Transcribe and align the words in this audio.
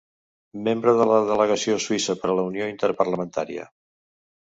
Membre 0.67 0.93
de 1.01 1.05
la 1.09 1.19
Delegació 1.33 1.77
Suïssa 1.85 2.17
per 2.25 2.33
la 2.35 2.49
Unió 2.51 2.73
Interparlamentària. 2.75 3.73